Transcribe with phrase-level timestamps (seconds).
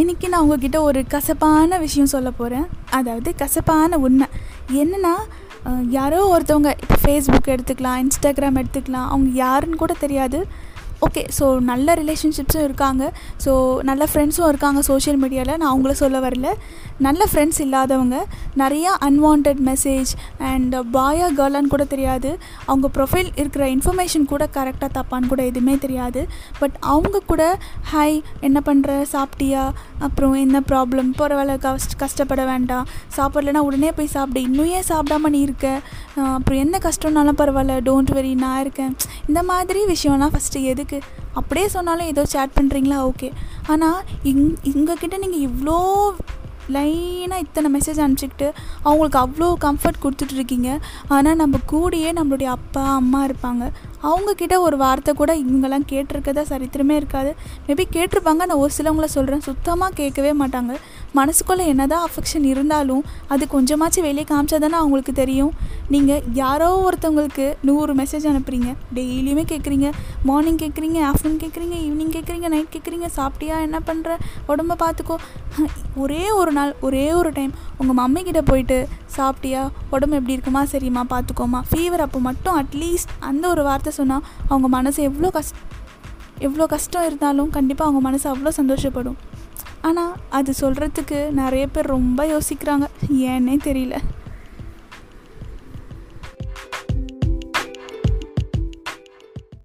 [0.00, 2.66] இன்றைக்கி நான் உங்ககிட்ட ஒரு கசப்பான விஷயம் சொல்ல போகிறேன்
[2.98, 4.26] அதாவது கசப்பான உண்மை.
[4.82, 5.12] என்னென்னா
[5.96, 10.38] யாரோ ஒருத்தவங்க இப்போ ஃபேஸ்புக் எடுத்துக்கலாம் இன்ஸ்டாகிராம் எடுத்துக்கலாம் அவங்க யாருன்னு கூட தெரியாது.
[11.06, 13.04] ஓகே ஸோ நல்ல ரிலேஷன்ஷிப்ஸும் இருக்காங்க.
[13.44, 13.52] ஸோ
[13.88, 16.48] நல்ல ஃப்ரெண்ட்ஸும் இருக்காங்க சோஷியல் மீடியாவில் நான் அவங்கள சொல்ல வரல.
[17.06, 18.16] நல்ல ஃப்ரெண்ட்ஸ் இல்லாதவங்க
[18.62, 20.10] நிறையா அன்வான்ட் மெசேஜ்
[20.50, 22.30] அண்ட் பாயா கேர்ளான்னு கூட தெரியாது.
[22.70, 26.22] அவங்க ப்ரொஃபைல் இருக்கிற இன்ஃபர்மேஷன் கூட கரெக்டாக தப்பான்னு கூட எதுவுமே தெரியாது.
[26.60, 27.42] பட் அவங்க கூட
[27.92, 28.16] ஹாய்
[28.48, 29.64] என்ன பண்ணுற சாப்பிட்டியா?
[30.08, 32.86] அப்புறம் என்ன ப்ராப்ளம் போகிற வேலை கஷ்ட கஷ்டப்பட வேண்டாம்.
[33.18, 34.46] சாப்பிட்லனா உடனே போய் சாப்பிடு.
[34.48, 35.66] இன்னும் ஏன் சாப்பிடாம நீ இருக்க?
[36.36, 37.76] அப்புறம் என்ன கஷ்டம்னாலும் பரவாயில்ல.
[37.90, 38.94] டோன்ட் வெரி நான் இருக்கேன்.
[39.28, 40.91] இந்த மாதிரி விஷயம்லாம் ஃபஸ்ட்டு எதுக்கு
[41.40, 43.30] அப்படியே சொன்னாலும் ஏதோ சேட் பண்ணுறீங்களா ஓகே
[43.66, 45.78] ஆனால் இங் இங்கக்கிட்ட நீங்கள் இவ்வளோ
[46.74, 48.48] லைனாக இத்தனை மெசேஜ் அனுப்பிச்சிக்கிட்டு
[48.82, 50.68] அவங்களுக்கு அவ்வளோ கம்ஃபர்ட் கொடுத்துட்ருக்கீங்க
[51.14, 53.64] ஆனால் நம்ம கூடயே நம்மளுடைய அப்பா அம்மா இருப்பாங்க.
[54.08, 57.30] அவங்கக்கிட்ட ஒரு வார்த்தை கூட இவங்கெல்லாம் கேட்டிருக்கதா சரித்திரமே இருக்காது.
[57.66, 58.42] மேபி கேட்டிருப்பாங்க.
[58.50, 60.74] நான் ஒரு சிலவங்கள சொல்கிறேன் சுத்தமாக கேட்கவே மாட்டாங்க.
[61.14, 65.52] மனசுக்குள்ளே என்னதான் அஃபெக்ஷன் இருந்தாலும் அது கொஞ்சமாச்சும் வெளியே காமிச்சா தானே அவங்களுக்கு தெரியும்.
[65.88, 69.92] நீங்கள் யாரோ ஒருத்தவங்களுக்கு நூறு மெசேஜ் அனுப்புகிறீங்க டெய்லியுமே கேட்குறீங்க
[70.24, 74.16] மார்னிங் கேட்குறீங்க ஆஃப்டர்நூன் கேட்குறீங்க ஈவினிங் கேட்குறீங்க நைட் கேட்குறீங்க சாப்பிட்டியா என்ன பண்ணுற
[74.48, 75.18] உடம்ப பார்த்துக்கோ
[75.96, 81.62] ஒரே ஒரு நாள் ஒரே ஒரு டைம் உங்கள் மம்மிக்கிட்ட போயிட்டு சாப்பிட்டியா உடம்பு எப்படி இருக்குமா சரிம்மா பார்த்துக்கோமா
[81.70, 85.56] ஃபீவர் அப்போ மட்டும் அட்லீஸ்ட் அந்த ஒரு வார்த்தை சொன்னால் அவங்க மனசு எவ்வளோ கஷ்ட
[86.38, 89.18] எவ்வளோ கஷ்டம் இருந்தாலும் கண்டிப்பாக அவங்க மனசு அவ்வளோ சந்தோஷப்படும்.
[89.82, 92.86] ஆனால் அது சொல்கிறதுக்கு நிறைய பேர் ரொம்ப யோசிக்கிறாங்க.
[93.12, 93.96] ஏன்னே தெரியல.